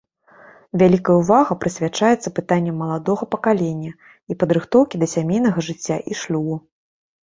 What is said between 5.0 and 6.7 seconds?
да сямейнага жыцця і шлюбу.